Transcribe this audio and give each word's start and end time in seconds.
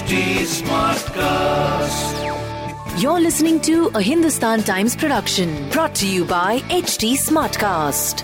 HT 0.00 0.18
Smartcast. 0.50 2.20
You're 3.02 3.20
listening 3.20 3.60
to 3.60 3.88
a 3.94 4.00
Hindustan 4.00 4.62
Times 4.62 4.94
production 4.96 5.50
brought 5.72 5.94
to 5.96 6.06
you 6.12 6.24
by 6.24 6.60
HT 6.76 7.10
Smartcast. 7.22 8.22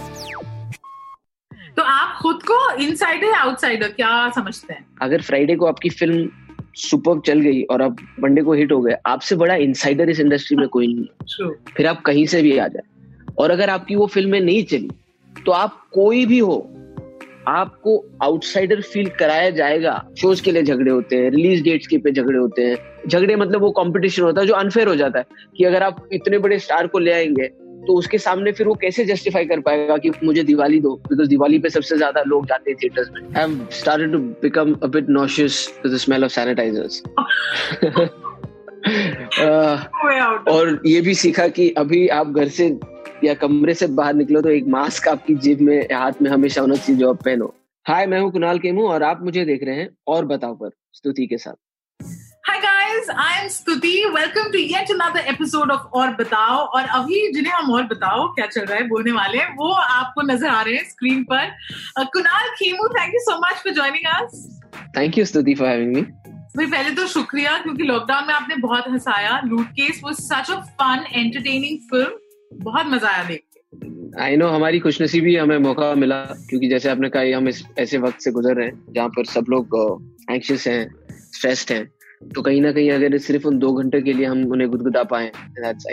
तो 1.76 1.82
आप 1.82 2.16
खुद 2.22 2.42
को 2.50 2.58
insider 2.82 3.26
या 3.26 3.40
outsider 3.40 3.88
क्या 3.96 4.12
समझते 4.34 4.72
हैं 4.74 4.84
अगर 5.02 5.22
फ्राइडे 5.22 5.56
को 5.56 5.66
आपकी 5.66 5.90
फ़िल्म 5.90 6.28
सुपर 6.84 7.20
चल 7.26 7.40
गई 7.40 7.62
और 7.62 7.82
आप 7.82 7.96
मंडे 8.20 8.42
को 8.42 8.52
हिट 8.52 8.72
हो 8.72 8.80
गए 8.82 8.96
आपसे 9.06 9.36
बड़ा 9.44 9.54
इनसाइडर 9.66 10.10
इस 10.10 10.20
इंडस्ट्री 10.20 10.56
में 10.56 10.68
कोई 10.68 10.86
नहीं 10.94 11.04
है। 11.04 11.50
फिर 11.76 11.86
आप 11.86 12.00
कहीं 12.06 12.26
से 12.36 12.42
भी 12.42 12.56
आ 12.58 12.68
जाए 12.68 13.32
और 13.38 13.50
अगर 13.50 13.70
आपकी 13.70 13.96
वो 13.96 14.06
फ़िल्में 14.16 14.40
नहीं 14.40 14.64
चली 14.72 14.90
तो 15.46 15.52
आप 15.52 15.86
कोई 15.92 16.26
भी 16.26 16.38
हो 16.38 16.56
आपको 17.48 17.96
आउटसाइडर 18.22 18.80
फील 18.82 19.08
कराया 19.18 19.50
जाएगा। 19.52 19.92
शोज़ 20.20 20.42
के 20.42 20.52
लिए 20.52 20.62
झगड़े 20.62 20.90
होते 20.90 21.16
हैं 21.16 21.30
रिलीज़ 21.30 21.62
डेट्स 21.64 21.86
के 21.86 21.98
पे 21.98 22.12
झगड़े 22.12 22.38
होते 22.38 22.62
हैं। 22.62 22.76
झगड़े 23.08 23.36
मतलब 23.36 23.60
वो 23.62 23.70
कंपटीशन 23.72 24.22
होता 24.22 24.40
है 24.40 24.46
जो 24.46 24.54
अनफेयर 24.54 24.88
हो 24.88 24.94
जाता 24.96 25.18
है 25.18 25.24
कि 25.56 25.64
अगर 25.64 25.82
आप 25.82 26.08
इतने 26.12 26.38
बड़े 26.38 26.58
स्टार 26.58 26.86
को 26.86 26.98
ले 26.98 27.12
आएँगे 27.12 27.48
तो 27.86 27.94
उसके 27.94 28.18
सामने 28.18 28.52
फिर 28.52 28.66
वो 28.66 28.74
कैसे 28.74 29.04
जस्टिफाई 29.04 29.44
कर 29.46 29.60
पाएगा 29.60 29.96
कि 29.96 30.10
मुझे 30.24 30.42
दिवाली 30.44 30.80
दो? 30.80 30.94
बिकॉज़ 31.08 31.28
दिवाली 31.28 31.58
पे 31.58 31.70
सबसे 31.70 31.96
ज़्यादा 31.96 32.22
लोग 32.26 32.46
जाते 32.46 32.70
हैं 32.70 32.78
थिएटर्स 32.82 33.10
में। 33.14 33.22
I 33.22 33.40
have 33.40 33.68
started 33.72 34.12
to 34.12 34.18
become 34.42 34.72
a 34.82 34.86
bit 34.86 35.08
nauseous 35.08 35.68
with 35.84 35.94
the 35.94 35.96
smell 35.96 36.24
of 36.24 36.32
sanitisers 36.32 37.02
और 40.48 40.80
ये 40.86 41.00
भी 41.00 41.14
सीखा 41.14 41.46
कि 41.48 41.68
अभी 41.78 42.06
आप 42.08 42.26
घर 42.28 42.48
से 42.48 42.68
या 43.24 43.34
कमरे 43.34 43.74
से 43.74 43.86
बाहर 43.98 44.14
निकलो 44.14 44.40
तो 44.42 44.48
एक 44.50 44.66
मास्क 44.68 45.08
आपकी 45.08 45.34
जेब 45.44 45.60
में 45.60 45.78
हाथ 45.92 46.22
में 46.22 46.30
हमेशा 46.30 46.60
होना 46.60 46.74
चाहिए 46.74 47.00
जो 47.00 47.10
आप 47.10 47.22
पहनो। 47.24 47.52
हाय 47.86 48.06
मैं 48.06 48.20
हूँ 48.20 48.30
कुणाल 48.32 48.58
केमू 48.58 48.88
और 48.88 49.02
आप 49.02 49.22
मुझे 49.24 49.44
देख 49.44 49.62
रहे 49.64 49.74
हैं 49.76 49.88
और 50.08 50.24
बताओ 50.26 50.54
पर 50.54 50.70
स्तुति 50.94 51.26
के 51.26 51.38
साथ। 51.38 51.54
Hi 52.48 52.58
guys 52.60 53.10
I 53.10 53.40
am 53.42 53.48
Stuti. 53.48 53.92
Welcome 54.14 54.50
to 54.52 54.58
yet 54.58 54.90
another 54.92 55.28
episode 55.28 55.70
of 55.70 55.86
और 55.98 56.10
बताओ। 56.16 56.56
और 56.56 56.84
अभी 56.98 57.20
जिन्हें 57.32 57.52
हम 57.52 57.72
और 57.74 57.82
बताओ 57.86 58.26
क्या 58.34 58.46
चल 58.46 58.64
रहा 58.64 58.78
है 58.78 58.88
बोलने 58.88 59.12
वाले 59.12 59.38
हैं 59.38 59.54
वो 59.56 59.70
आपको 59.72 60.22
नज़र 60.22 60.48
आ 60.48 60.60
रहे 60.62 60.74
हैं 60.74 60.84
स्क्रीन 60.90 61.22
पर। 61.32 62.04
Kunal 62.12 62.48
Khemu 62.58 62.88
thank 62.90 63.14
you 63.14 63.20
so 63.22 63.38
much 63.38 63.62
for 63.64 63.72
joining 63.72 64.12
us 64.12 64.60
thank 64.96 65.18
you 65.18 65.24
Stuti 65.24 65.54
for 65.54 65.68
having 65.68 65.96
me 65.96 66.02
भाई 66.56 66.66
पहले 66.66 66.94
तो 66.94 67.06
शुक्रिया 67.06 67.58
क्योंकि 67.58 67.82
लॉकडाउन 67.84 68.26
में 68.26 68.34
आपने 68.34 68.56
बहुत 68.58 68.88
हंसाया। 68.88 69.40
लूट 69.44 69.66
केस 69.72 70.00
वो 70.04 70.12
such 70.12 70.50
a 70.50 70.60
fun 70.78 71.04
entertaining 71.12 71.78
film 71.90 72.18
बहुत 72.62 72.86
मज़ा 72.86 73.08
आया 73.08 73.24
देख 73.24 73.40
आई 74.20 74.36
नो 74.36 74.48
हमारी 74.48 74.78
खुशनसीबी 74.78 75.36
हमें 75.36 75.58
मौका 75.58 75.94
मिला 75.94 76.24
क्योंकि 76.24 76.68
जैसे 76.68 76.88
आपने 76.88 77.08
कहा 77.08 77.36
हम 77.36 77.48
इस 77.48 77.64
ऐसे 77.78 77.98
वक्त 77.98 78.20
से 78.20 78.30
गुजर 78.30 78.54
रहे 78.54 78.66
हैं 78.66 78.92
जहाँ 78.92 79.08
पर 79.08 79.24
सब 79.24 79.44
लोग 79.48 80.02
एंशियस 80.30 80.66
हैं 80.66 80.94
स्ट्रेस्ड 81.12 81.72
हैं। 81.72 81.90
तो 82.34 82.42
कहीं 82.42 82.62
ना 82.62 82.72
कहीं 82.72 82.90
अगर 82.90 83.18
सिर्फ़ 83.18 83.46
उन 83.46 83.58
दो 83.58 83.72
घंटे 83.72 84.00
के 84.00 84.12
लिए 84.12 84.26
हम 84.26 84.44
उन्हें 84.44 84.70
गुदगुदा 84.70 85.02
पाए 85.02 85.32
दैट्स 85.36 85.86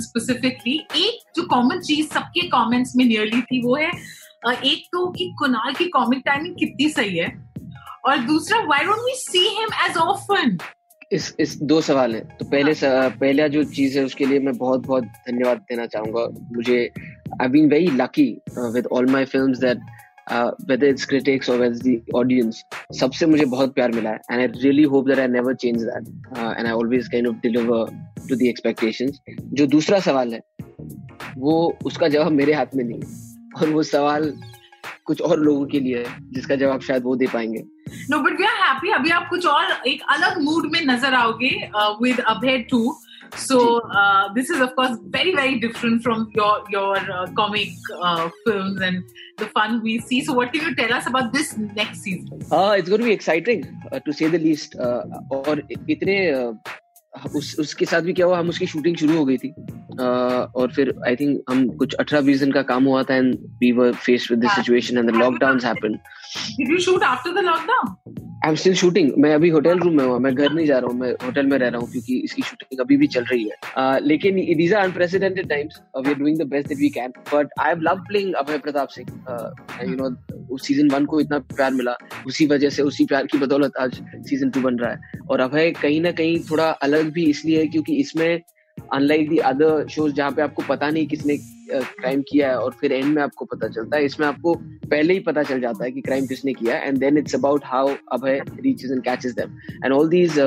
स्पेसिफिकली 0.00 0.86
एक 0.96 1.20
जो 1.36 1.42
कॉमन 1.42 1.80
चीज़ 1.80 2.08
सबके 2.08 2.48
कॉमेंट्स 2.48 2.96
में 2.96 3.04
नियरली 3.04 3.42
थी 3.42 3.62
वो 3.62 3.76
है 3.76 4.19
एक 4.42 4.84
तो 4.92 5.06
कि 5.12 5.24
कुणाल 5.38 5.72
की 5.74 5.84
कॉमिक 5.88 6.22
टाइमिंग 6.26 6.54
कितनी 6.56 6.88
सही 6.90 7.16
है 7.18 7.26
और 8.06 8.18
दूसरा 8.26 8.60
why 8.66 8.84
don't 8.84 8.98
we 8.98 9.14
see 9.16 9.38
him 9.58 9.68
as 9.86 9.96
often 9.98 10.58
इस 11.12 11.34
इस 11.40 11.56
दो 11.62 11.80
सवाल 11.80 12.14
है। 12.14 12.20
तो 12.38 12.44
पहले 12.44 12.72
हाँ। 12.72 13.08
पहला 13.10 13.46
जो 13.48 13.62
चीज़ 13.76 13.98
है 13.98 14.04
उसके 14.04 14.26
लिए 14.26 14.38
मैं 14.40 14.56
बहुत 14.58 14.86
बहुत 14.86 15.04
धन्यवाद 15.04 15.58
देना 15.70 15.86
चाहूँगा। 15.86 16.26
मुझे 16.56 16.78
I 17.42 17.48
been 17.48 17.68
very 17.70 17.86
lucky 17.96 18.26
with 18.74 18.86
all 18.92 19.10
my 19.10 19.24
film 19.24 19.52
that 19.54 19.78
audience 22.14 22.62
सबसे 23.00 23.26
मुझे 23.26 23.44
बहुत 23.46 23.74
प्यार 23.74 23.92
मिला 23.92 24.10
है। 24.10 24.20
And 24.30 24.40
I 24.40 24.46
really 24.46 24.82
hope 24.92 25.08
that 25.08 25.18
I 25.18 25.28
never 25.28 25.54
change 25.54 25.82
that 25.82 26.04
and 26.38 26.66
I 26.66 26.72
always 26.72 27.08
can 27.08 27.30
deliver 27.42 27.90
to 28.28 28.36
the 28.36 28.48
expectation 28.48 29.12
जो 29.52 29.66
दूसरा 29.66 29.98
सवाल 30.00 30.32
है 30.34 30.40
वो 31.38 31.56
उसका 31.86 32.08
जवाब 32.08 32.32
मेरे 32.32 32.52
हाथ 32.52 32.74
में 32.76 32.84
नहीं 32.84 33.00
है। 33.00 33.28
और 33.56 33.68
वो 33.70 33.82
सवाल 33.82 34.32
कुछ 35.04 35.20
और 35.20 35.38
लोगों 35.40 35.66
के 35.66 35.80
लिए 35.80 35.98
है 35.98 36.16
जिसका 36.32 36.56
जवाब 36.56 36.80
शायद 36.88 37.02
वो 37.04 37.14
दे 37.16 37.26
पाएँगे 37.32 37.62
no 38.10 38.18
but 38.22 38.40
we 38.40 38.46
are 38.46 38.56
happy 38.62 38.90
अभी 38.98 39.10
आप 39.10 39.28
कुछ 39.30 39.46
और 39.46 39.72
एक 39.88 40.02
अलग 40.16 40.40
मूड 40.42 40.70
में 40.72 40.80
नज़र 40.86 41.14
आओगे 41.14 41.54
with 42.02 42.20
Abhay 42.34 42.58
too 42.70 42.82
so 43.36 43.78
uh, 43.80 44.32
this 44.34 44.50
is 44.50 44.60
of 44.60 44.74
course 44.76 44.98
very 45.06 45.34
very 45.34 45.58
different 45.58 46.02
from 46.02 46.30
your 46.34 46.64
your 46.68 46.96
uh, 46.96 47.26
comic 47.36 47.68
uh, 48.02 48.28
films 48.44 48.80
and 48.80 49.04
the 49.38 49.46
fun 49.46 49.80
we 49.82 49.98
see 50.00 50.20
so 50.24 50.32
what 50.32 50.52
can 50.52 50.62
you 50.62 50.74
tell 50.74 50.92
us 50.92 51.06
about 51.06 51.32
this 51.32 51.56
next 51.56 52.02
season 52.02 52.42
हाँ 52.52 52.76
it's 52.78 52.88
going 52.88 53.00
to 53.00 53.06
be 53.06 53.12
exciting 53.12 53.64
to 54.06 54.12
say 54.12 54.28
the 54.30 54.40
least 54.42 54.76
और 54.76 55.62
इतने 55.70 56.16
uh, 56.32 56.54
उस 57.36 57.56
उसके 57.58 57.84
साथ 57.84 58.00
भी 58.00 58.12
क्या 58.12 58.26
हुआ 58.26 58.38
हम 58.38 58.48
उसकी 58.48 58.66
शूटिंग 58.66 58.96
शुरू 58.96 59.16
हो 59.18 59.24
गई 59.24 59.36
थी। 59.36 59.52
uh, 59.92 60.54
और 60.54 60.72
फिर 60.76 60.94
आई 61.06 61.16
थिंक 61.16 61.42
हम 61.50 61.68
कुछ 61.68 61.96
18 62.00 62.22
20 62.22 62.38
दिन 62.38 62.52
का 62.52 62.62
काम 62.62 62.84
हुआ 62.84 63.02
था 63.02 63.14
and 63.14 63.34
we 63.34 63.72
were 63.72 63.92
faced 63.92 64.30
with 64.30 64.44
the 64.44 64.48
situation 64.48 64.98
and 64.98 65.12
the 65.12 65.14
lockdowns 65.14 65.64
happened 65.64 65.96
did 66.56 66.70
you 66.70 66.78
shoot 66.78 67.02
after 67.02 67.30
the 67.30 67.44
lockdown? 67.44 68.29
I 68.44 68.50
am 68.50 68.54
still 68.56 68.74
shooting 68.74 69.10
मैं 69.18 69.32
अभी 69.34 69.48
होटल 69.50 69.78
रूम 69.78 69.96
में 69.96 70.04
हूँ 70.04 70.18
मैं 70.20 70.34
घर 70.34 70.52
नहीं 70.52 70.66
जा 70.66 70.78
रहा 70.78 70.90
हूँ 70.90 70.98
मैं 70.98 71.10
होटल 71.24 71.46
में 71.46 71.56
रह 71.58 71.68
रहा 71.68 71.80
हूँ 71.80 71.90
क्योंकि 71.90 72.14
इसकी 72.24 72.42
शूटिंग 72.42 72.80
अभी 72.80 72.96
भी 72.96 73.06
चल 73.06 73.24
रही 73.24 73.42
है। 73.44 73.56
uh, 73.78 74.00
लेकिन 74.02 74.36
these 74.58 74.72
are 74.74 74.84
unprecedented 74.84 75.48
times 75.48 75.80
we 75.96 76.10
are 76.10 76.18
doing 76.18 76.38
the 76.38 76.46
best 76.50 76.68
that 76.68 76.78
we 76.78 76.88
can 76.88 77.12
but 77.34 77.48
I 77.60 77.68
have 77.68 77.80
love 77.80 78.00
playing 78.08 78.34
Abhay 78.34 78.58
Pratap 78.58 78.88
Singh 78.88 79.08
you 79.82 79.96
know 79.96 80.08
उस 80.54 80.66
सीज़न 80.66 80.90
वन 80.90 81.04
को 81.06 81.20
इतना 81.20 81.38
प्यार 81.54 81.70
मिला। 81.72 81.96
उसी 82.26 82.46
वजह 82.46 82.70
से 82.70 82.82
उसी 82.82 83.04
प्यार 83.06 83.26
की 83.26 83.38
बदौलत 83.38 83.76
आज 83.80 84.00
सीज़न 84.28 84.50
टू 84.50 84.60
बन 84.60 84.78
रहा 84.78 84.90
है। 84.90 85.26
और 85.30 85.40
अभय 85.40 85.70
कहीं 85.82 86.00
ना 86.00 86.12
कहीं 86.12 86.38
थोड़ा 86.50 86.70
अलग 86.88 87.12
भी 87.12 87.24
इसलिए 87.30 87.58
है 87.58 87.66
क्योंकि 87.66 87.96
इसमें 87.96 88.40
अनलाइक 88.92 89.28
दी 89.28 89.36
अदर 89.50 89.86
शोज़ 89.88 90.12
जहाँ 90.14 90.30
पे 90.32 90.42
आपको 90.42 90.62
पता 90.68 90.90
नहीं 90.90 91.06
किसने 91.06 91.36
क्राइम 91.70 92.22
किया 92.28 92.48
है 92.48 92.58
और 92.58 92.72
फिर 92.80 92.92
एंड 92.92 93.14
में 93.14 93.22
आपको 93.22 93.44
पता 93.44 93.68
चलता 93.68 93.96
है 93.96 94.04
इसमें 94.04 94.26
आपको 94.26 94.54
पहले 94.90 95.14
ही 95.14 95.20
पता 95.28 95.42
चल 95.42 95.60
जाता 95.60 95.84
है 95.84 95.90
कि 95.92 96.00
क्राइम 96.00 96.26
किसने 96.26 96.52
किया 96.52 96.76
and 96.78 96.98
then 96.98 97.18
it's 97.18 97.34
about 97.34 97.64
how 97.64 97.94
Abhay 98.12 98.40
reaches 98.60 98.90
and 98.90 99.02
catches 99.04 99.34
them 99.34 99.56
and 99.84 99.92
all 99.92 100.08
these 100.08 100.38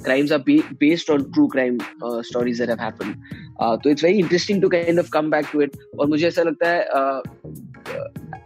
crimes 0.00 0.32
are 0.32 0.38
be- 0.38 0.64
based 0.80 1.08
on 1.10 1.24
true 1.32 1.48
crime 1.48 1.78
uh, 2.02 2.22
stories 2.22 2.58
that 2.58 2.68
have 2.68 2.78
happened. 2.78 3.16
uh, 3.58 3.76
तो 3.76 3.90
it's 3.90 4.02
very 4.02 4.18
interesting 4.18 4.60
to 4.60 4.68
kind 4.68 4.98
of 4.98 5.10
come 5.10 5.30
back 5.30 5.50
to 5.52 5.62
it. 5.66 5.76
और 5.98 6.06
मुझे 6.06 6.26
ऐसा 6.28 6.42
लगता 6.42 6.70
है 6.70 6.80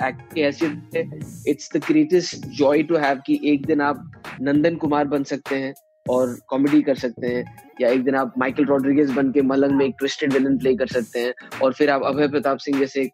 act 0.08 0.32
की 0.34 0.40
हैसियत 0.40 1.44
it's 1.48 1.70
the 1.74 1.80
greatest 1.88 2.46
joy 2.58 2.82
to 2.82 2.96
have 2.96 3.20
कि 3.26 3.40
एक 3.52 3.66
दिन 3.66 3.80
आप 3.80 4.10
नंदन 4.40 4.76
कुमार 4.76 5.04
बन 5.08 5.24
सकते 5.24 5.56
हैं 5.56 5.74
और 6.10 6.36
कॉमेडी 6.48 6.80
कर 6.82 6.94
सकते 6.94 7.26
हैं 7.26 7.44
या 7.80 7.88
एक 7.88 8.02
दिन 8.04 8.14
आप 8.14 8.34
माइकल 8.38 8.64
रॉड्रिगेज 8.64 9.10
बन 9.10 9.30
के 9.32 9.42
मलंग 9.42 9.72
में 9.72 9.84
एक 9.86 9.94
ट्विस्टेड 9.98 10.32
विलन 10.32 10.58
प्ले 10.58 10.74
कर 10.76 10.86
सकते 10.86 11.20
हैं 11.20 11.58
और 11.62 11.72
फिर 11.72 11.90
आप 11.90 12.02
अभय 12.04 12.28
प्रताप 12.28 12.58
सिंह 12.58 12.78
जैसे 12.78 13.10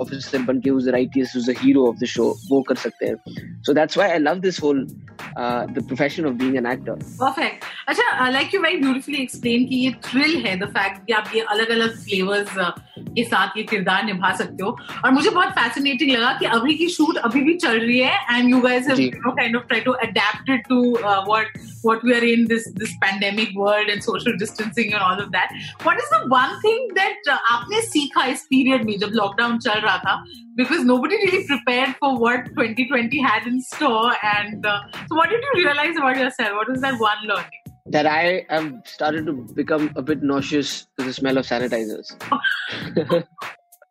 ऑफिसर 0.00 0.42
बन 0.42 0.60
के 0.60 0.70
उस 0.70 0.88
राइटियस 0.88 1.36
उस 1.36 1.48
हीरो 1.58 1.86
ऑफ़ 1.88 1.96
द 1.96 2.06
शो 2.06 2.24
वो 2.50 2.60
कर 2.68 2.74
सकते 2.74 3.06
हैं। 3.06 3.62
So 3.62 3.72
that's 3.72 3.98
why 3.98 4.10
I 4.10 4.18
love 4.18 4.40
this 4.40 4.62
whole 4.62 4.84
the 4.84 5.84
profession 5.88 6.26
of 6.26 6.34
being 6.34 6.56
an 6.56 6.66
actor 6.66 6.92
perfect 6.92 7.64
अच्छा 7.88 8.28
like 8.28 8.54
you 8.54 8.60
very 8.60 8.76
beautifully 8.76 9.18
explain 9.22 9.64
कि 9.64 9.76
ये 9.76 9.92
थ्रिल 10.04 10.36
है 10.46 10.58
द 10.60 10.68
फैक्ट 10.68 11.06
कि 11.06 11.12
आप 11.12 11.30
ये 11.34 11.40
अलग 11.50 11.70
अलग 11.70 11.96
फ्लेवर्स 12.04 12.54
के 12.98 13.24
साथ 13.24 13.56
ये 13.56 13.62
किरदार 13.62 14.04
निभा 14.04 14.34
सकते 14.36 14.64
हो। 14.64 14.76
और 15.04 15.10
मुझे 15.10 15.30
बहुत 15.30 15.48
फैसिनेटिंग 15.48 16.10
लगा 16.10 16.32
कि 16.38 16.46
अभी 16.56 16.74
की 16.74 16.88
शूट 16.88 17.16
अभी 17.18 17.40
भी 17.40 17.54
चल 17.54 17.78
रही 17.78 17.98
है 17.98 18.36
and 18.36 18.50
you 18.50 18.60
guys 18.60 18.88
have 18.88 19.00
you 19.00 19.10
know 19.16 19.30
kind 19.32 19.56
of 19.56 19.64
try 19.64 19.80
to 19.80 19.92
adapt 20.06 20.50
to 20.68 20.80
what 21.00 21.58
what 21.83 22.03
we 22.03 22.13
are 22.13 22.23
in 22.23 22.47
this 22.47 22.67
this 22.75 22.95
pandemic 23.03 23.53
world 23.55 23.93
and 23.93 24.03
social 24.03 24.37
distancing 24.37 24.93
and 24.93 25.01
all 25.01 25.19
of 25.25 25.31
that 25.31 25.53
what 25.83 26.03
is 26.03 26.09
the 26.15 26.21
one 26.35 26.57
thing 26.65 26.87
that 26.95 27.31
uh, 27.35 27.37
आपने 27.53 27.81
सीखा 27.81 28.25
इस 28.33 28.43
period 28.49 28.85
में 28.85 28.97
जब 28.99 29.11
lockdown 29.21 29.57
चल 29.67 29.79
रहा 29.87 29.97
था 30.07 30.17
because 30.59 30.83
nobody 30.89 31.17
really 31.23 31.45
prepared 31.47 31.95
for 32.03 32.09
what 32.21 32.47
2020 32.55 33.19
had 33.21 33.47
in 33.49 33.61
store 33.61 34.13
and 34.33 34.65
uh, 34.65 34.79
so 35.07 35.15
what 35.15 35.29
did 35.29 35.43
you 35.49 35.63
realize 35.63 35.97
about 36.03 36.17
yourself 36.17 36.55
what 36.61 36.69
was 36.75 36.81
that 36.81 36.99
one 37.07 37.25
learning 37.31 37.67
that 37.89 38.05
I 38.05 38.45
have 38.49 38.81
started 38.85 39.25
to 39.27 39.33
become 39.55 39.91
a 39.95 40.01
bit 40.01 40.21
nauseous 40.21 40.87
with 40.97 41.07
the 41.07 41.13
smell 41.13 41.37
of 41.37 41.45
sanitizers. 41.45 42.11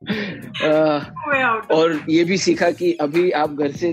uh, 0.63 1.05
way 1.27 1.43
out 1.43 1.71
और 1.73 2.05
ये 2.11 2.25
भी 2.25 2.37
सीखा 2.39 2.71
कि 2.81 2.93
अभी 3.01 3.31
आप 3.43 3.51
घर 3.51 3.73
से 3.83 3.93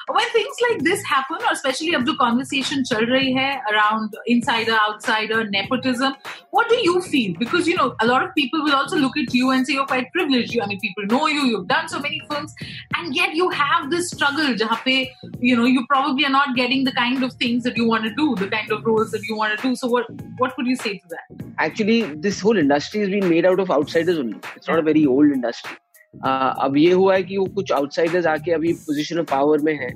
when 0.10 0.28
things 0.30 0.56
like 0.68 0.82
this 0.84 1.02
happen, 1.04 1.36
or 1.36 1.52
especially 1.52 1.94
अब 1.94 2.04
जो 2.04 2.16
conversation 2.18 2.82
चल 2.90 3.06
रही 3.12 3.32
है 3.34 3.48
around 3.72 4.16
insider, 4.34 4.76
outsider, 4.88 5.44
nepotism, 5.44 6.14
what 6.50 6.68
do 6.68 6.76
you 6.76 7.00
feel? 7.02 7.34
Because 7.38 7.66
you 7.66 7.76
know 7.76 7.94
a 8.00 8.06
lot 8.06 8.22
of 8.22 8.34
people 8.34 8.62
will 8.62 8.74
also 8.74 8.96
look 8.96 9.16
at 9.16 9.34
you 9.34 9.50
and 9.50 9.66
say 9.66 9.74
you're 9.74 9.86
quite 9.86 10.12
privileged. 10.12 10.54
You, 10.54 10.62
I 10.62 10.66
mean, 10.66 10.80
people 10.80 11.06
know 11.06 11.26
you, 11.26 11.46
you've 11.46 11.66
done 11.68 11.88
so 11.88 12.00
many 12.00 12.20
films, 12.30 12.54
and 12.96 13.14
yet 13.14 13.34
you 13.34 13.48
have 13.50 13.90
this 13.90 14.10
struggle. 14.10 14.54
जहाँ 14.62 14.82
पे 14.84 15.08
you 15.40 15.56
know 15.56 15.64
you 15.64 15.84
probably 15.86 16.24
are 16.24 16.34
not 16.36 16.54
getting 16.56 16.84
the 16.84 16.92
kind 16.92 17.22
of 17.22 17.32
things 17.44 17.64
that 17.64 17.76
you 17.76 17.88
want 17.88 18.04
to 18.04 18.14
do, 18.14 18.34
the 18.36 18.48
kind 18.48 18.70
of 18.72 18.84
roles 18.84 19.10
that 19.10 19.22
you 19.30 19.36
want 19.36 19.56
to 19.56 19.68
do. 19.68 19.74
So 19.74 19.88
what 19.88 20.06
what 20.38 20.56
would 20.56 20.66
you 20.66 20.76
say 20.76 20.98
to 20.98 21.08
that? 21.16 21.44
Actually, 21.58 22.02
this 22.28 22.40
whole 22.40 22.56
industry 22.56 23.00
has 23.00 23.10
been 23.10 23.28
made 23.28 23.44
out 23.44 23.60
of 23.60 23.70
outsiders 23.70 24.18
only. 24.18 24.38
It's 24.54 24.68
not 24.68 24.78
a 24.78 24.82
very 24.82 25.04
old 25.06 25.30
industry. 25.30 25.76
अब 26.13 26.77
ये 26.77 26.91
हुआ 26.91 27.15
है 27.15 27.23
कि 27.23 27.37
वो 27.37 27.45
कुछ 27.55 27.71
outsiders 27.71 28.25
आके 28.25 28.51
अभी 28.51 28.73
position 28.87 29.19
of 29.19 29.31
power 29.31 29.61
में 29.63 29.73
हैं 29.73 29.93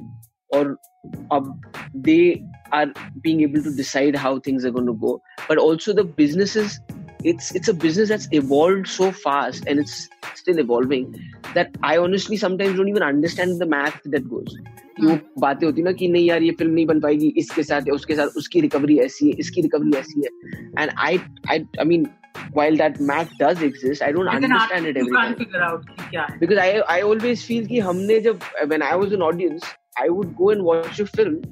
और 0.55 0.77
अब 1.33 1.61
they 1.95 2.19
are 2.73 2.93
being 3.17 3.41
able 3.43 3.63
to 3.63 3.75
decide 3.77 4.17
how 4.17 4.39
things 4.47 4.65
are 4.65 4.71
going 4.71 4.87
to 4.87 4.93
go 5.07 5.15
but 5.49 5.59
also 5.59 5.93
the 5.93 6.13
businesses 6.17 6.79
it's 7.29 7.51
it's 7.57 7.69
a 7.69 7.73
business 7.73 8.09
that's 8.09 8.27
evolved 8.31 8.87
so 8.87 9.11
fast 9.11 9.67
and 9.67 9.79
it's 9.79 9.93
still 10.35 10.59
evolving 10.59 11.05
that 11.55 11.71
I 11.81 11.97
honestly 11.97 12.37
sometimes 12.37 12.75
don't 12.77 12.89
even 12.89 13.03
understand 13.03 13.61
the 13.61 13.67
math 13.75 14.01
that 14.15 14.27
goes. 14.33 14.57
कि 14.97 15.05
वो 15.05 15.17
बातें 15.41 15.65
होती 15.67 15.83
ना 15.83 15.91
कि 15.91 16.07
नहीं 16.07 16.25
यार 16.25 16.43
ये 16.43 16.51
film 16.59 16.73
नहीं 16.73 16.85
बन 16.87 16.99
पाएगी 17.01 17.27
इसके 17.37 17.63
साथ 17.63 17.87
या 17.87 17.93
उसके 17.93 18.15
साथ 18.15 18.37
उसकी 18.37 18.61
रिकवरी 18.61 18.97
ऐसी 19.05 19.27
है 19.27 19.33
इसकी 19.39 19.61
रिकवरी 19.61 19.97
ऐसी 19.99 20.21
है। 20.21 20.29
And 20.81 20.91
I 20.97 21.17
I 21.51 21.59
I 21.79 21.85
mean 21.85 22.05
while 22.52 22.76
that 22.76 23.00
math 23.00 23.30
does 23.38 23.62
exist, 23.62 24.02
I 24.02 24.12
don't 24.12 24.28
understand 24.28 24.86
it 24.86 24.96
every 24.96 25.08
you 25.08 25.16
can't 25.16 25.36
time. 25.36 25.46
figure 25.46 25.62
out 25.62 25.84
because 26.40 26.58
I 26.58 26.70
I 26.96 27.02
always 27.02 27.44
feel 27.44 27.66
कि 27.66 27.80
हमने 27.88 28.20
जब 28.24 28.42
when 28.68 28.82
I 28.82 28.94
was 28.96 29.12
an 29.12 29.22
audience, 29.22 29.64
I 29.98 30.08
would 30.08 30.36
go 30.36 30.50
and 30.50 30.64
watch 30.64 31.00
a 31.00 31.06
film 31.06 31.42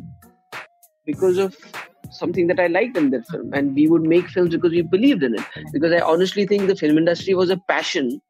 because 1.07 1.39
of 1.39 1.57
something 2.11 2.47
that 2.47 2.59
I 2.59 2.67
liked 2.69 2.97
in 2.97 3.11
that 3.11 3.27
film, 3.29 3.53
and 3.53 3.75
we 3.75 3.87
would 3.87 4.03
make 4.03 4.29
films 4.29 4.55
because 4.55 4.73
we 4.73 4.83
believed 4.83 5.23
in 5.23 5.35
it. 5.35 5.45
Because 5.73 5.93
I 5.93 6.01
honestly 6.01 6.47
think 6.47 6.67
the 6.67 6.77
film 6.77 6.99
industry 6.99 7.35
was 7.35 7.51
a 7.51 7.59
passion 7.69 8.21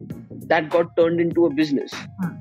that 0.52 0.70
got 0.70 0.96
turned 0.96 1.20
into 1.20 1.46
a 1.46 1.50
business, 1.54 1.92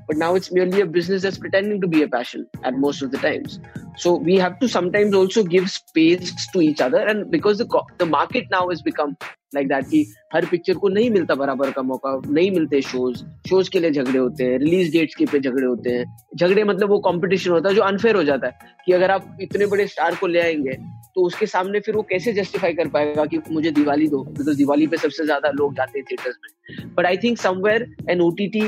but 0.08 0.18
now 0.18 0.36
it's 0.36 0.52
merely 0.52 0.82
a 0.82 0.86
business 0.86 1.22
that's 1.22 1.38
pretending 1.38 1.82
to 1.82 1.88
be 1.88 2.02
a 2.02 2.08
passion 2.08 2.48
at 2.64 2.76
most 2.76 3.02
of 3.02 3.12
the 3.12 3.18
times. 3.18 3.60
So 3.98 4.16
we 4.16 4.36
have 4.36 4.60
to 4.60 4.70
sometimes 4.70 5.14
also 5.14 5.44
give 5.44 5.70
space 5.70 6.48
to 6.54 6.62
each 6.62 6.82
other, 6.82 7.06
and 7.06 7.30
because 7.30 7.58
the 7.58 7.68
the 7.98 8.06
market 8.06 8.46
now 8.50 8.68
has 8.70 8.82
become 8.82 9.18
like 9.55 9.69
that 9.69 9.85
कि 9.87 10.05
हर 10.35 10.45
picture 10.47 10.75
को 10.75 10.89
नहीं 10.89 11.11
मिलता 11.11 11.35
बराबर 11.35 11.71
का 11.71 11.83
मौका, 11.83 12.21
नहीं 12.27 12.51
मिलते 12.51 12.81
शोज़ 12.83 13.23
शोज़ 13.49 13.71
के 13.71 13.81
लिए 13.81 13.91
झगड़े 13.91 14.19
होते 14.19 14.45
हैं 14.45 14.59
रिलीज़ 14.59 14.93
डेट्स 14.93 15.15
के 15.15 15.27
पे 15.27 15.41
झगड़े 15.41 15.67
होते 15.67 15.91
हैं। 15.91 16.05
झगड़े 16.37 16.65
मतलब 16.65 16.91
वो 16.91 16.99
कंपटीशन 17.03 17.51
होता 17.51 17.69
है 17.69 17.75
जो 17.75 17.83
अनफेयर 17.83 18.17
हो 18.17 18.23
जाता 18.25 18.47
है 18.47 18.75
कि 18.87 18.93
अगर 18.93 19.11
आप 19.11 19.37
इतने 19.41 19.67
बड़े 19.67 19.87
स्टार 19.87 20.15
को 20.15 20.27
ले 20.27 20.41
आएँगे 20.41 20.77
तो 21.15 21.23
उसके 21.23 21.47
सामने 21.47 21.81
फिर 21.81 21.95
वो 21.97 22.03
कैसे 22.11 22.33
जस्टिफाई 22.33 22.73
कर 22.75 22.89
पाएगा 22.89 23.25
कि 23.27 23.39
मुझे 23.51 23.71
दिवाली 23.73 24.09
दो? 24.09 24.23
बिकॉज़ 24.25 24.57
दिवाली 24.57 24.87
पे 24.87 24.97
सबसे 24.97 25.25
ज़्यादा 25.25 25.51
लोग 25.55 25.75
जाते 25.77 25.99
हैं 25.99 26.07
थिएटर्स 26.11 26.37
में। 26.43 26.95
But 26.95 27.07
I 27.07 27.17
think 27.25 27.39
somewhere 27.39 27.87
an 28.11 28.21
O 28.21 28.31
T 28.31 28.47
T 28.49 28.61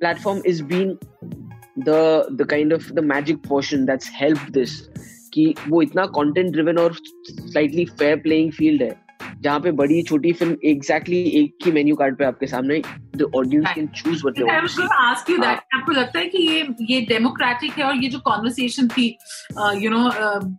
platform 0.00 0.40
is 0.46 0.62
been 0.64 0.96
the 1.80 2.46
kind 2.50 2.72
of 2.72 2.92
the 2.92 3.04
magic 3.04 3.36
portion 3.48 3.84
that's 3.86 4.10
help 4.14 4.50
this 4.52 4.80
कि 5.34 5.54
वो 5.68 5.82
इतना 5.82 6.06
कंटेंट 6.16 6.50
ड्रिवन 6.52 6.78
और 6.78 6.94
स्लाइटली 6.94 7.84
फेयर 7.98 8.16
प्लेइंग 8.18 8.50
फ़ील्ड 8.52 8.82
है। 8.82 8.90
जहाँ 9.40 9.60
पे 9.60 9.70
बड़ी 9.72 10.02
छोटी 10.02 10.32
फ़िल्म 10.32 10.56
एग्जैक्टली 10.64 11.22
exactly 11.22 11.42
एक 11.42 11.66
ही 11.66 11.72
मेन्यू 11.72 11.96
कार्ड 11.96 12.16
पे 12.16 12.24
आपके 12.24 12.46
सामने 12.46 12.80
the 13.16 13.30
audience 13.36 13.66
can 13.74 13.86
choose 13.96 14.22
what 14.24 14.38
they 14.38 14.86
ask 14.96 15.30
you 15.30 15.36
that 15.38 15.60
आपको 15.74 15.92
लगता 15.92 16.18
है 16.18 16.26
कि 16.26 16.38
ये 16.38 16.66
ये 16.90 17.00
डेमोक्रेटिक 17.06 17.78
है 17.78 17.84
और 17.84 18.02
ये 18.02 18.08
जो 18.08 18.18
कन्वर्सेशन 18.28 18.88
थी 18.88 19.06
यू 19.82 19.90
नो 19.90 20.10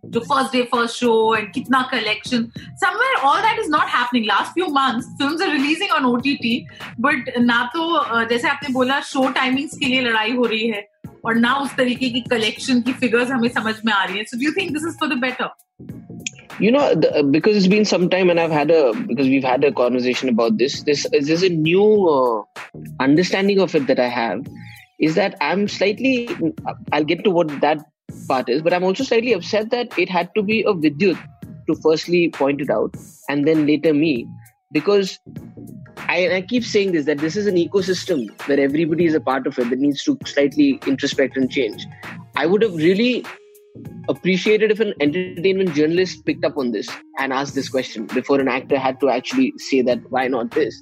जो 0.08 0.20
first 0.20 0.52
day 0.52 0.62
first 0.72 0.96
show 0.96 1.34
and 1.36 1.52
कितना 1.52 1.82
collection 1.92 2.46
somewhere 2.84 3.14
all 3.26 3.40
that 3.40 3.58
is 3.58 3.70
not 3.70 3.94
happening 3.96 4.26
last 4.26 4.52
few 4.54 4.66
months 4.70 5.06
films 5.18 5.42
are 5.42 5.50
releasing 5.50 5.90
on 5.90 6.04
OTT 6.06 6.56
but 7.00 7.32
ना 7.38 7.62
तो 7.74 7.88
uh, 7.98 8.28
जैसे 8.28 8.48
आपने 8.48 8.72
बोला 8.72 9.00
शो 9.12 9.28
टाइमिंग्स 9.28 9.78
के 9.78 9.86
लिए 9.86 10.00
लड़ाई 10.00 10.32
हो 10.32 10.46
रही 10.46 10.68
है 10.68 10.88
और 11.24 11.34
ना 11.34 11.54
उस 11.56 11.76
तरीके 11.76 12.08
की 12.10 12.20
कलेक्शन 12.30 12.80
की 12.80 12.92
फिगर्स 12.92 13.30
हमें 13.30 13.48
समझ 13.50 13.74
में 13.86 13.92
आ 13.92 14.04
रही 14.04 14.18
है. 14.18 14.24
So 14.24 14.38
do 14.38 14.44
you 14.44 14.52
think 14.52 14.72
this 14.72 14.86
is 14.88 14.96
for 14.98 15.14
the 15.14 15.18
better 15.20 15.48
you 16.58 16.70
know 16.70 16.94
the, 16.94 17.26
because 17.30 17.56
it's 17.56 17.66
been 17.66 17.84
some 17.84 18.08
time 18.08 18.30
and 18.30 18.40
i've 18.40 18.50
had 18.50 18.70
a 18.70 18.92
because 19.06 19.26
we've 19.28 19.44
had 19.44 19.64
a 19.64 19.72
conversation 19.72 20.28
about 20.28 20.56
this 20.58 20.82
this 20.82 21.06
there's 21.10 21.42
a 21.42 21.48
new 21.48 22.08
uh, 22.08 22.42
understanding 23.00 23.58
of 23.60 23.74
it 23.74 23.86
that 23.86 23.98
i 23.98 24.08
have? 24.08 24.46
Is 25.00 25.16
that 25.16 25.36
i'm 25.40 25.66
slightly 25.68 26.28
i'll 26.92 27.04
get 27.04 27.24
to 27.24 27.30
what 27.30 27.48
that 27.60 27.84
part 28.28 28.48
is 28.48 28.62
but 28.62 28.72
i'm 28.72 28.84
also 28.84 29.02
slightly 29.04 29.32
upset 29.32 29.70
that 29.70 29.98
it 29.98 30.08
had 30.08 30.30
to 30.36 30.42
be 30.42 30.62
a 30.62 30.72
vidyut 30.72 31.18
to 31.66 31.74
firstly 31.76 32.30
point 32.30 32.60
it 32.60 32.70
out 32.70 32.94
and 33.28 33.46
then 33.46 33.66
later 33.66 33.94
me. 33.94 34.26
Because 34.72 35.18
I, 35.96 36.36
I 36.36 36.40
keep 36.42 36.64
saying 36.64 36.92
this 36.92 37.06
that 37.06 37.18
this 37.18 37.36
is 37.36 37.46
an 37.46 37.56
ecosystem 37.56 38.28
where 38.48 38.60
everybody 38.60 39.06
is 39.06 39.14
a 39.14 39.20
part 39.20 39.46
of 39.46 39.58
it 39.58 39.70
that 39.70 39.78
needs 39.78 40.02
to 40.04 40.18
slightly 40.26 40.80
introspect 40.86 41.36
and 41.36 41.50
change. 41.50 41.86
I 42.36 42.46
would 42.46 42.62
have 42.62 42.74
really 42.74 43.24
appreciated 44.08 44.70
if 44.70 44.80
an 44.80 44.94
entertainment 45.00 45.74
journalist 45.74 46.24
picked 46.24 46.44
up 46.44 46.56
on 46.56 46.72
this 46.72 46.88
and 47.18 47.32
asked 47.32 47.54
this 47.54 47.68
question 47.68 48.06
before 48.06 48.40
an 48.40 48.48
actor 48.48 48.78
had 48.78 49.00
to 49.00 49.08
actually 49.08 49.52
say 49.58 49.82
that 49.82 49.98
why 50.10 50.28
not 50.28 50.50
this? 50.50 50.80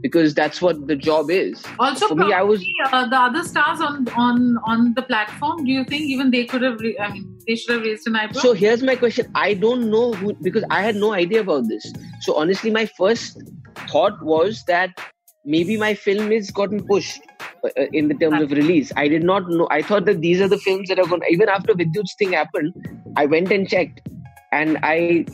Because 0.00 0.34
that's 0.34 0.60
what 0.60 0.86
the 0.86 0.96
job 0.96 1.30
is. 1.30 1.64
Also 1.78 2.08
for 2.08 2.14
me 2.14 2.32
i 2.32 2.42
was 2.42 2.64
uh, 2.92 3.06
the 3.06 3.16
other 3.16 3.42
stars 3.42 3.80
on 3.80 4.06
on 4.08 4.58
on 4.66 4.92
the 4.94 5.02
platform 5.02 5.64
do 5.64 5.72
you 5.72 5.84
think 5.84 6.02
even 6.02 6.30
they 6.30 6.44
could 6.44 6.60
have 6.60 6.78
re- 6.80 6.98
i 6.98 7.10
mean 7.10 7.38
they 7.46 7.56
should 7.56 7.74
have 7.74 7.82
raised 7.82 8.06
an 8.06 8.16
eyebrow? 8.16 8.40
So 8.40 8.52
here's 8.52 8.82
my 8.82 8.96
question. 8.96 9.30
I 9.34 9.54
don't 9.54 9.90
know 9.90 10.12
who 10.12 10.34
because 10.42 10.64
i 10.70 10.82
had 10.82 10.96
no 10.96 11.12
idea 11.12 11.40
about 11.40 11.68
this. 11.68 11.92
So 12.20 12.36
honestly 12.36 12.70
my 12.70 12.86
first 12.98 13.42
thought 13.88 14.22
was 14.22 14.62
that 14.68 15.00
maybe 15.44 15.76
my 15.76 15.94
film 15.94 16.32
is 16.32 16.50
gotten 16.50 16.86
pushed 16.86 17.20
Uh, 17.64 17.68
uh, 17.78 17.86
in 17.92 18.08
the 18.08 18.14
terms 18.14 18.42
of 18.42 18.50
release. 18.50 18.92
I 18.94 19.08
did 19.08 19.22
not 19.24 19.48
know. 19.48 19.66
I 19.70 19.80
thought 19.80 20.04
that 20.04 20.20
these 20.20 20.40
are 20.40 20.48
the 20.48 20.58
films 20.58 20.88
that 20.88 20.98
are 20.98 21.06
going. 21.06 21.22
Even 21.30 21.48
after 21.48 21.72
Vidyut's 21.72 22.14
thing 22.18 22.32
happened, 22.32 22.74
I 23.16 23.24
went 23.24 23.50
and 23.50 23.66
checked, 23.66 24.06
and 24.52 24.76
I 24.82 25.24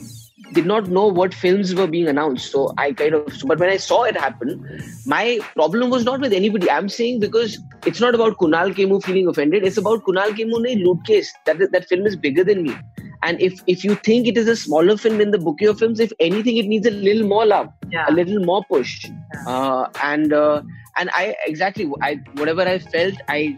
did 0.53 0.65
not 0.65 0.87
know 0.87 1.07
what 1.07 1.33
films 1.33 1.73
were 1.75 1.87
being 1.87 2.07
announced. 2.07 2.49
So 2.49 2.73
I 2.77 2.93
kind 2.93 3.15
of. 3.15 3.27
But 3.45 3.59
when 3.59 3.69
I 3.69 3.75
saw 3.75 4.03
it 4.03 4.15
happen, 4.15 4.81
my 5.05 5.39
problem 5.55 5.89
was 5.89 6.05
not 6.05 6.21
with 6.21 6.31
anybody. 6.31 6.71
I'm 6.71 6.87
saying 6.87 7.19
because 7.19 7.59
it's 7.85 7.99
not 7.99 8.15
about 8.15 8.37
Kunal 8.37 8.73
Kemmu 8.79 9.03
feeling 9.03 9.27
offended. 9.27 9.65
It's 9.65 9.77
about 9.77 10.05
Kunal 10.05 10.29
Kemmu 10.29 10.61
ne 10.61 10.81
Lootcase. 10.85 11.27
That 11.45 11.59
that 11.73 11.89
film 11.89 12.05
is 12.05 12.15
bigger 12.15 12.45
than 12.45 12.63
me. 12.63 12.75
And 13.23 13.39
if 13.41 13.61
if 13.67 13.83
you 13.83 13.95
think 13.95 14.27
it 14.27 14.37
is 14.37 14.47
a 14.47 14.55
smaller 14.55 14.97
film 14.97 15.21
in 15.21 15.31
the 15.31 15.37
bouquet 15.37 15.67
of 15.67 15.79
films, 15.79 15.99
if 15.99 16.11
anything, 16.19 16.57
it 16.57 16.65
needs 16.65 16.87
a 16.87 16.91
little 16.91 17.27
more 17.27 17.45
love, 17.45 17.69
yeah. 17.91 18.05
a 18.09 18.11
little 18.11 18.43
more 18.43 18.63
push, 18.69 19.05
yeah. 19.05 19.47
uh, 19.47 19.89
and. 20.03 20.33
Uh, 20.33 20.61
and 20.97 21.09
i 21.13 21.35
exactly 21.45 21.89
i 22.01 22.19
whatever 22.35 22.61
i 22.61 22.77
felt 22.77 23.15
i 23.29 23.55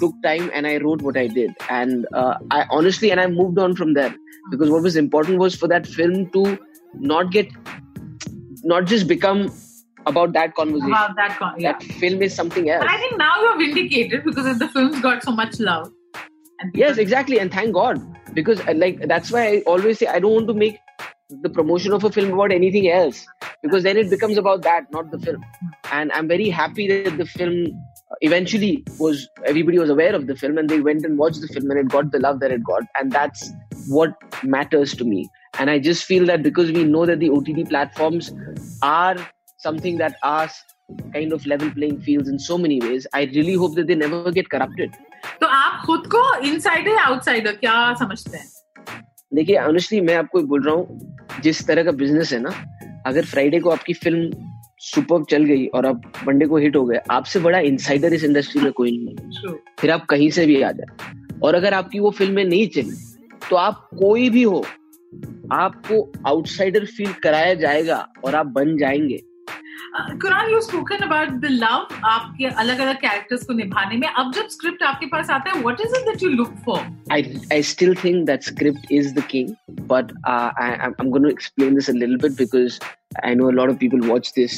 took 0.00 0.14
time 0.22 0.50
and 0.52 0.66
i 0.66 0.76
wrote 0.78 1.02
what 1.02 1.16
i 1.16 1.26
did 1.26 1.50
and 1.68 2.06
uh, 2.14 2.34
i 2.50 2.66
honestly 2.70 3.10
and 3.10 3.20
i 3.20 3.26
moved 3.26 3.58
on 3.58 3.76
from 3.76 3.94
there 3.94 4.14
because 4.50 4.70
what 4.70 4.82
was 4.82 4.96
important 4.96 5.38
was 5.38 5.54
for 5.54 5.68
that 5.68 5.86
film 5.86 6.28
to 6.30 6.58
not 6.94 7.30
get 7.30 7.48
not 8.64 8.86
just 8.86 9.06
become 9.06 9.50
about 10.06 10.32
that 10.32 10.54
conversation 10.54 10.88
about 10.88 11.14
that, 11.16 11.38
con- 11.38 11.54
yeah. 11.58 11.72
that 11.72 11.82
film 11.82 12.22
is 12.22 12.34
something 12.34 12.70
else 12.70 12.84
i 12.88 12.98
think 12.98 13.16
now 13.18 13.40
you're 13.42 13.58
vindicated 13.58 14.24
because 14.24 14.58
the 14.58 14.68
film's 14.68 15.00
got 15.00 15.22
so 15.22 15.30
much 15.30 15.60
love 15.60 15.92
yes 16.74 16.98
exactly 16.98 17.38
and 17.38 17.52
thank 17.52 17.74
god. 17.74 18.00
Because 18.34 18.60
uh, 18.60 18.74
like 18.76 19.06
that's 19.08 19.30
why 19.30 19.46
i 19.48 19.60
always 19.66 19.98
say 19.98 20.06
i 20.06 20.18
don't 20.18 20.32
want 20.32 20.48
to 20.48 20.54
make 20.54 20.78
the 21.42 21.48
promotion 21.48 21.92
of 21.92 22.02
a 22.04 22.10
film 22.10 22.32
about 22.32 22.52
anything 22.52 22.88
else. 22.90 23.24
Because 23.62 23.84
then 23.84 23.96
it 23.96 24.10
becomes 24.10 24.36
about 24.36 24.62
that 24.62 24.90
not 24.92 25.10
the 25.10 25.18
film. 25.18 25.44
And 25.92 26.12
i'm 26.12 26.28
very 26.28 26.48
happy 26.48 26.88
that 26.88 27.16
the 27.16 27.26
film 27.26 27.66
uh, 28.10 28.14
eventually 28.20 28.84
was 28.98 29.28
everybody 29.44 29.78
was 29.78 29.90
aware 29.90 30.14
of 30.14 30.26
the 30.26 30.36
film 30.36 30.58
and 30.58 30.68
they 30.68 30.80
went 30.80 31.04
and 31.04 31.18
watched 31.18 31.40
the 31.40 31.48
film 31.48 31.70
and 31.70 31.80
it 31.80 31.88
got 31.88 32.10
the 32.12 32.18
love 32.18 32.40
that 32.40 32.50
it 32.50 32.64
got. 32.64 32.82
And 32.98 33.12
that's 33.12 33.50
what 33.88 34.14
matters 34.42 34.94
to 34.96 35.04
me. 35.04 35.28
And 35.58 35.70
i 35.70 35.78
just 35.78 36.04
feel 36.04 36.26
that 36.26 36.42
because 36.42 36.72
we 36.72 36.84
know 36.84 37.06
that 37.06 37.20
the 37.20 37.30
ott 37.30 37.68
platforms 37.68 38.32
are 38.82 39.16
something 39.58 39.98
that 39.98 40.16
are 40.22 40.48
kind 41.12 41.32
of 41.32 41.46
level 41.46 41.70
playing 41.70 42.00
fields 42.00 42.28
in 42.28 42.38
so 42.38 42.58
many 42.58 42.80
ways 42.80 43.06
i 43.12 43.22
really 43.34 43.54
hope 43.54 43.74
that 43.76 43.86
they 43.86 43.94
never 43.94 44.32
get 44.32 44.50
corrupted. 44.50 44.92
खुद 45.90 46.06
को 46.06 46.20
insider 46.46 46.90
या 46.90 47.04
outsider 47.04 47.52
क्या 47.52 47.72
समझते 47.94 48.36
हैं? 48.36 48.46
देखिए 49.34 49.56
honestly 49.56 50.00
मैं 50.00 50.14
आपको 50.16 50.40
बोल 50.42 50.62
रहा 50.62 50.74
हूँ 50.74 51.16
जिस 51.42 51.66
तरह 51.66 51.84
का 51.84 51.90
बिज़नेस 51.92 52.32
है 52.32 52.38
ना 52.40 52.50
अगर 53.06 53.24
फ्राइडे 53.24 53.60
को 53.60 53.70
आपकी 53.70 53.92
फ़िल्म 53.92 54.46
सुपर 54.80 55.24
चल 55.30 55.44
गई 55.44 55.66
और 55.66 55.86
आप 55.86 56.12
मंडे 56.26 56.46
को 56.46 56.56
हिट 56.56 56.76
हो 56.76 56.84
गए 56.84 57.00
आपसे 57.10 57.40
बड़ा 57.40 57.58
इनसाइडर 57.58 58.14
इस 58.14 58.24
इंडस्ट्री 58.24 58.62
में 58.62 58.72
कोई 58.72 58.90
नहीं 58.98 59.16
है। 59.16 59.54
फिर 59.80 59.90
आप 59.90 60.04
कहीं 60.06 60.30
से 60.30 60.46
भी 60.46 60.60
आ 60.62 60.70
जाए। 60.72 61.38
और 61.42 61.54
अगर 61.54 61.74
आपकी 61.74 62.00
वो 62.00 62.10
फ़िल्में 62.10 62.44
नहीं 62.44 62.66
चली 62.68 62.96
तो 63.50 63.56
आप 63.56 63.88
कोई 63.98 64.30
भी 64.30 64.42
हो 64.42 64.64
आपको 65.52 66.12
आउटसाइडर 66.26 66.84
फील 66.86 67.12
कराया 67.12 67.54
जाएगा 67.54 68.06
और 68.24 68.34
आप 68.34 68.46
बन 68.46 68.76
जाएँगे। 68.78 69.22
कुरान 70.21 70.49
you 70.51 70.61
spoken 70.61 71.05
about 71.05 71.29
the 71.41 71.51
love 71.51 71.87
आपके 72.05 72.45
अलग 72.63 72.79
अलग 72.79 72.95
कैरेक्टर्स 73.01 73.43
को 73.45 73.53
निभाने 73.53 73.97
में 73.97 74.07
अब 74.07 74.31
जब 74.35 74.47
स्क्रिप्ट 74.57 74.83
आपके 74.83 75.05
पास 75.15 75.29
आता 75.37 75.51
है 75.51 75.61
what 75.61 75.81
is 75.81 75.93
it 75.97 76.05
that 76.09 76.23
you 76.23 76.29
look 76.29 76.53
for 76.65 76.83
I 77.15 77.17
I 77.55 77.61
still 77.61 77.95
think 78.03 78.27
that 78.27 78.43
script 78.43 78.91
is 78.99 79.09
the 79.15 79.23
king, 79.31 79.49
but 79.89 80.13
uh, 80.33 80.51
I, 80.65 80.69
I'm 80.85 80.95
I'm 80.99 81.09
going 81.15 81.27
to 81.27 81.33
explain 81.33 81.75
this 81.79 81.89
a 81.93 81.93
little 81.97 82.17
bit 82.23 82.37
because 82.37 82.79
I 83.23 83.33
know 83.33 83.49
a 83.49 83.57
lot 83.57 83.73
of 83.73 83.77
people 83.83 84.07
watch 84.13 84.31
this. 84.37 84.55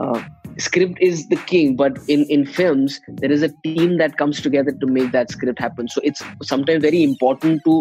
Uh, 0.00 0.18
script 0.66 1.00
is 1.06 1.22
the 1.28 1.38
king, 1.52 1.74
but 1.76 1.98
in 2.16 2.24
in 2.36 2.44
films 2.58 3.00
there 3.22 3.32
is 3.38 3.46
a 3.48 3.50
team 3.68 3.96
that 4.02 4.18
comes 4.22 4.42
together 4.48 4.76
to 4.84 4.90
make 4.98 5.12
that 5.16 5.30
script 5.30 5.64
happen. 5.66 5.88
So 5.96 6.04
it's 6.10 6.26
sometimes 6.52 6.82
very 6.88 7.02
important 7.02 7.64
to 7.70 7.78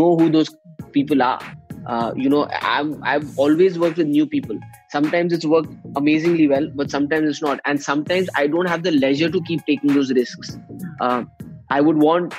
know 0.00 0.16
who 0.22 0.30
those 0.38 0.54
people 0.98 1.22
are. 1.22 1.40
uh, 1.87 2.13
you 2.17 2.29
know, 2.29 2.47
I've, 2.61 3.01
I've 3.01 3.39
always 3.39 3.79
worked 3.79 3.97
with 3.97 4.07
new 4.07 4.25
people. 4.25 4.59
Sometimes 4.89 5.31
it's 5.31 5.45
worked 5.45 5.73
amazingly 5.95 6.47
well, 6.47 6.69
but 6.75 6.91
sometimes 6.91 7.29
it's 7.29 7.41
not. 7.41 7.61
And 7.65 7.81
sometimes 7.81 8.29
I 8.35 8.47
don't 8.47 8.67
have 8.67 8.83
the 8.83 8.91
leisure 8.91 9.29
to 9.29 9.41
keep 9.43 9.65
taking 9.65 9.93
those 9.93 10.11
risks. 10.11 10.57
Uh, 10.99 11.23
I 11.69 11.79
would 11.79 11.97
want 11.97 12.33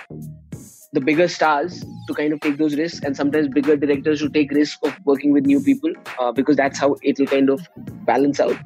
the 0.93 1.01
bigger 1.01 1.29
stars 1.29 1.83
to 2.09 2.15
kind 2.15 2.33
of 2.35 2.41
take 2.41 2.59
those 2.59 2.77
risks, 2.77 3.01
and 3.05 3.17
sometimes 3.17 3.49
bigger 3.49 3.77
directors 3.77 4.21
to 4.21 4.29
take 4.29 4.51
risks 4.51 4.79
of 4.83 4.95
working 5.05 5.33
with 5.33 5.47
new 5.47 5.61
people 5.61 5.93
uh, 6.21 6.33
because 6.33 6.57
that's 6.57 6.79
how 6.79 6.97
it'll 7.03 7.27
kind 7.27 7.49
of 7.51 7.67
balance 8.05 8.41
out. 8.41 8.57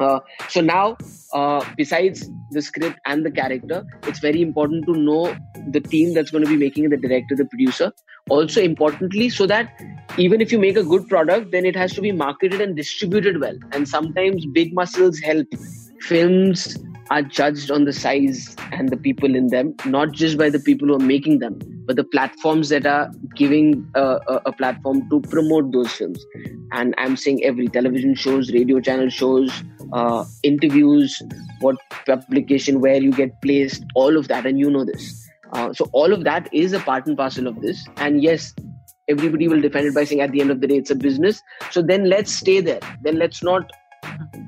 Uh, 0.00 0.20
so 0.48 0.60
now, 0.60 0.96
uh, 1.32 1.64
besides 1.76 2.28
the 2.50 2.62
script 2.62 2.98
and 3.06 3.24
the 3.24 3.30
character, 3.30 3.84
it's 4.04 4.18
very 4.18 4.42
important 4.42 4.86
to 4.86 4.92
know 4.92 5.36
the 5.70 5.80
team 5.80 6.14
that's 6.14 6.30
going 6.30 6.44
to 6.44 6.50
be 6.50 6.56
making 6.56 6.84
it, 6.84 6.90
the 6.90 6.96
director, 6.96 7.36
the 7.36 7.44
producer. 7.44 7.92
Also, 8.30 8.60
importantly, 8.60 9.28
so 9.28 9.46
that 9.46 9.70
even 10.18 10.40
if 10.40 10.52
you 10.52 10.58
make 10.58 10.76
a 10.76 10.82
good 10.84 11.08
product, 11.08 11.50
then 11.50 11.64
it 11.64 11.76
has 11.76 11.92
to 11.94 12.00
be 12.00 12.12
marketed 12.12 12.60
and 12.60 12.76
distributed 12.76 13.40
well. 13.40 13.56
And 13.72 13.88
sometimes 13.88 14.44
big 14.46 14.74
muscles 14.74 15.18
help. 15.20 15.46
Films 16.00 16.76
are 17.10 17.22
judged 17.22 17.70
on 17.70 17.84
the 17.84 17.92
size 17.92 18.54
and 18.72 18.90
the 18.90 18.96
people 18.96 19.34
in 19.34 19.48
them, 19.48 19.74
not 19.86 20.12
just 20.12 20.36
by 20.36 20.50
the 20.50 20.60
people 20.60 20.88
who 20.88 20.94
are 20.94 20.98
making 20.98 21.38
them, 21.38 21.58
but 21.86 21.96
the 21.96 22.04
platforms 22.04 22.68
that 22.68 22.86
are 22.86 23.10
giving 23.34 23.88
a, 23.94 24.18
a, 24.28 24.42
a 24.46 24.52
platform 24.52 25.08
to 25.08 25.20
promote 25.22 25.72
those 25.72 25.90
films. 25.92 26.24
And 26.72 26.94
I'm 26.98 27.16
saying 27.16 27.44
every 27.44 27.68
television 27.68 28.14
shows, 28.14 28.52
radio 28.52 28.80
channel 28.80 29.08
shows, 29.08 29.50
uh, 29.92 30.24
interviews, 30.42 31.22
what 31.60 31.76
publication, 32.06 32.80
where 32.80 33.00
you 33.00 33.12
get 33.12 33.40
placed, 33.42 33.84
all 33.94 34.16
of 34.16 34.28
that, 34.28 34.46
and 34.46 34.58
you 34.58 34.70
know 34.70 34.84
this. 34.84 35.28
Uh, 35.52 35.72
so 35.72 35.88
all 35.92 36.12
of 36.12 36.24
that 36.24 36.48
is 36.52 36.72
a 36.72 36.80
part 36.80 37.06
and 37.06 37.16
parcel 37.16 37.46
of 37.46 37.60
this. 37.60 37.86
And 37.96 38.22
yes, 38.22 38.54
everybody 39.08 39.48
will 39.48 39.60
defend 39.60 39.86
it 39.86 39.94
by 39.94 40.04
saying 40.04 40.20
at 40.20 40.32
the 40.32 40.40
end 40.40 40.50
of 40.50 40.60
the 40.60 40.66
day 40.66 40.76
it's 40.76 40.90
a 40.90 40.94
business. 40.94 41.42
So 41.70 41.82
then 41.82 42.08
let's 42.08 42.32
stay 42.32 42.60
there. 42.60 42.80
Then 43.00 43.18
let's 43.18 43.42
not 43.42 43.70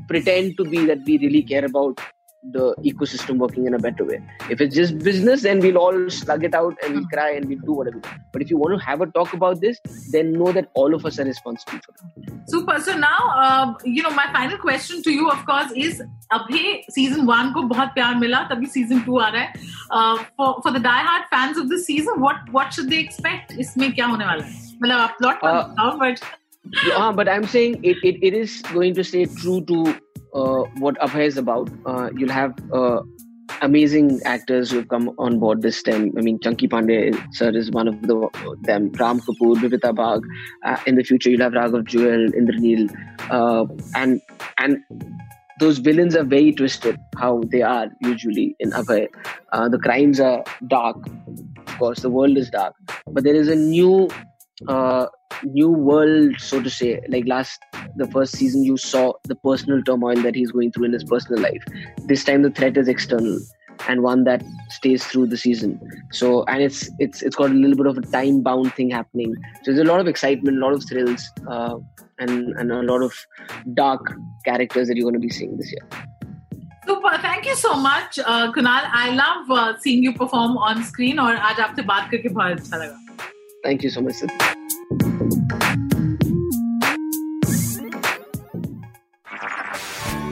pretend 0.09 0.57
to 0.59 0.65
be 0.65 0.85
that 0.87 0.99
we 1.05 1.19
really 1.19 1.43
care 1.43 1.65
about 1.65 2.01
the 2.43 2.75
ecosystem 2.85 3.39
working 3.39 3.67
in 3.67 3.75
a 3.75 3.79
better 3.79 4.05
way. 4.05 4.23
If 4.49 4.61
it's 4.61 4.75
just 4.75 4.99
business, 4.99 5.43
then 5.43 5.61
we'll 5.61 5.79
all 5.79 6.11
slug 6.11 6.45
it 6.45 6.55
out 6.55 6.77
and 6.83 6.95
we'll 6.95 7.07
cry 7.07 7.33
and 7.33 7.47
we'll 7.47 7.59
do 7.59 7.73
whatever. 7.73 8.01
But 8.33 8.43
if 8.43 8.51
you 8.51 8.57
want 8.57 8.79
to 8.79 8.85
have 8.85 9.01
a 9.01 9.07
talk 9.07 9.35
about 9.35 9.61
this, 9.61 9.79
then 10.11 10.33
know 10.33 10.53
that 10.53 10.71
all 10.75 10.95
of 10.95 11.05
us 11.05 11.19
are 11.19 11.25
responsible 11.25 11.79
for 11.85 11.95
it. 12.17 12.33
Super. 12.49 12.81
So 12.81 12.97
now, 12.97 13.19
uh, 13.35 13.75
you 13.85 14.03
know, 14.03 14.11
my 14.11 14.27
final 14.33 14.59
question 14.59 15.03
to 15.03 15.11
you, 15.11 15.31
of 15.31 15.45
course, 15.45 15.71
is 15.77 16.03
Abhay, 16.33 16.85
season 16.91 17.27
one 17.27 17.53
ko 17.53 17.69
bahut 17.69 17.95
pyar 17.95 18.19
mila, 18.19 18.49
tabhi 18.51 18.69
season 18.69 19.05
two 19.05 19.21
aa 19.21 19.31
raha 19.33 19.47
hai. 19.91 20.25
For, 20.63 20.73
the 20.73 20.79
die-hard 20.79 21.25
fans 21.31 21.59
of 21.59 21.69
this 21.69 21.85
season, 21.87 22.21
what 22.21 22.37
what 22.53 22.73
should 22.73 22.89
they 22.89 22.99
expect? 22.99 23.53
Isme 23.53 23.95
kya 23.95 24.05
hone 24.05 24.21
wala 24.21 24.43
hai? 24.43 24.53
Matlab, 24.83 25.17
plot 25.19 25.39
uh, 25.43 25.97
but... 25.99 26.23
yeah, 26.87 27.13
but 27.15 27.29
I'm 27.29 27.47
saying 27.47 27.81
it, 27.83 27.99
it, 28.03 28.23
it 28.23 28.33
is 28.33 28.63
going 28.73 28.95
to 28.95 29.05
stay 29.05 29.27
true 29.27 29.61
to 29.67 29.95
what 30.33 30.99
Abhay 31.01 31.27
is 31.27 31.37
about. 31.37 31.71
Uh, 31.87 32.11
you'll 32.17 32.31
have 32.31 32.55
uh, 32.73 33.03
amazing 33.63 34.21
actors 34.25 34.71
who 34.71 34.79
have 34.79 34.89
come 34.89 35.11
on 35.19 35.39
board 35.39 35.63
this 35.63 35.83
time. 35.83 36.13
I 36.17 36.21
mean, 36.21 36.39
Chunky 36.41 36.69
Panday 36.69 37.17
sir 37.33 37.51
is 37.51 37.71
one 37.71 37.89
of 37.89 38.01
the 38.03 38.29
them. 38.63 38.91
Ram 38.93 39.21
Kapoor, 39.21 39.57
Bidita 39.57 39.95
Bag. 39.95 40.23
Uh, 40.65 40.77
in 40.87 40.97
the 40.97 41.03
future, 41.03 41.31
you'll 41.31 41.41
have 41.41 41.53
Raghav 41.53 41.85
Juyal, 41.85 42.29
Indraneel, 42.35 42.91
uh, 43.31 43.67
and 43.95 44.21
and 44.59 44.79
those 45.59 45.79
villains 45.79 46.17
are 46.17 46.25
very 46.25 46.53
twisted. 46.53 46.99
How 47.17 47.43
they 47.51 47.63
are 47.63 47.89
usually 48.01 48.57
in 48.61 48.71
Abhay. 48.71 49.09
Uh, 49.53 49.69
the 49.69 49.79
crimes 49.79 50.21
are 50.21 50.45
dark. 50.69 50.97
Of 51.67 51.79
course, 51.79 52.01
the 52.01 52.11
world 52.11 52.37
is 52.37 52.51
dark, 52.51 52.75
but 53.07 53.25
there 53.25 53.35
is 53.35 53.49
a 53.49 53.57
new 53.57 54.09
uh, 54.69 55.07
new 55.44 55.70
world, 55.70 56.40
so 56.40 56.62
to 56.62 56.70
say. 56.70 57.02
Like 57.08 57.28
last, 57.28 57.60
the 57.96 58.08
first 58.08 58.36
season, 58.36 58.64
you 58.64 58.78
saw 58.78 59.14
the 59.24 59.36
personal 59.36 59.82
turmoil 59.84 60.22
that 60.22 60.36
he's 60.36 60.52
going 60.52 60.72
through 60.72 60.86
in 60.86 60.94
his 60.94 61.04
personal 61.04 61.42
life. 61.42 61.64
This 62.06 62.24
time, 62.24 62.42
the 62.42 62.52
threat 62.52 62.78
is 62.78 62.88
external 62.88 63.40
and 63.90 64.04
one 64.04 64.24
that 64.24 64.42
stays 64.70 65.06
through 65.06 65.28
the 65.28 65.38
season. 65.38 65.80
So, 66.12 66.44
and 66.46 66.62
it's 66.62 66.90
it's 67.00 67.22
it's 67.22 67.36
got 67.36 67.52
a 67.52 67.54
little 67.54 67.76
bit 67.76 67.88
of 67.88 67.98
a 67.98 68.02
time 68.02 68.42
bound 68.42 68.74
thing 68.74 68.90
happening. 68.90 69.36
So 69.64 69.74
there's 69.74 69.80
a 69.80 69.92
lot 69.92 70.00
of 70.00 70.08
excitement, 70.08 70.58
a 70.58 70.60
lot 70.60 70.74
of 70.74 70.84
thrills, 70.88 71.30
uh, 71.48 71.78
and 72.20 72.56
and 72.58 72.72
a 72.72 72.82
lot 72.82 73.02
of 73.02 73.14
dark 73.74 74.14
characters 74.46 74.88
that 74.88 74.96
you're 74.96 75.10
going 75.10 75.22
to 75.22 75.28
be 75.28 75.30
seeing 75.30 75.58
this 75.58 75.72
year. 75.72 76.06
super. 76.86 77.18
Thank 77.22 77.46
you 77.46 77.56
so 77.56 77.76
much, 77.76 78.20
uh, 78.20 78.52
Kunal. 78.52 78.90
I 78.92 79.10
love 79.14 79.50
uh, 79.50 79.80
seeing 79.80 80.04
you 80.04 80.14
perform 80.14 80.58
on 80.58 80.84
screen 80.84 81.20
और 81.20 81.36
आज 81.36 81.60
आपसे 81.60 81.82
बात 81.94 82.10
करके 82.12 82.30
बहुत 82.30 82.60
अच्छा 82.60 82.78
लगा. 82.78 83.00
Thank 83.64 83.84
you 83.84 83.90
so 83.90 84.02
much. 84.02 84.16
Sid. 84.16 84.59